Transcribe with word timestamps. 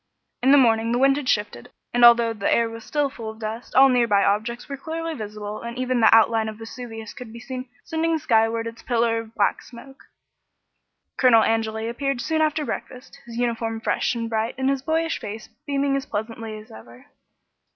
In 0.41 0.51
the 0.51 0.57
morning 0.57 0.91
the 0.91 0.97
wind 0.97 1.15
had 1.17 1.29
shifted, 1.29 1.69
and 1.93 2.03
although 2.03 2.33
the 2.33 2.51
air 2.51 2.67
was 2.67 2.83
still 2.83 3.07
full 3.07 3.29
of 3.29 3.37
dust 3.37 3.75
all 3.75 3.87
near 3.87 4.07
by 4.07 4.23
objects 4.25 4.67
were 4.67 4.75
clearly 4.75 5.13
visible 5.13 5.61
and 5.61 5.77
even 5.77 5.99
the 6.01 6.11
outline 6.11 6.49
of 6.49 6.57
Vesuvius 6.57 7.13
could 7.13 7.31
be 7.31 7.39
seen 7.39 7.69
sending 7.83 8.17
skyward 8.17 8.65
its 8.65 8.81
pillar 8.81 9.19
of 9.19 9.35
black 9.35 9.61
smoke. 9.61 10.05
Colonel 11.17 11.43
Angeli 11.43 11.87
appeared 11.87 12.19
soon 12.19 12.41
after 12.41 12.65
breakfast, 12.65 13.19
his 13.27 13.37
uniform 13.37 13.79
fresh 13.79 14.15
and 14.15 14.27
bright 14.27 14.55
and 14.57 14.71
his 14.71 14.81
boyish 14.81 15.19
face 15.19 15.49
beaming 15.67 15.95
as 15.95 16.07
pleasantly 16.07 16.57
as 16.57 16.71
ever. 16.71 17.05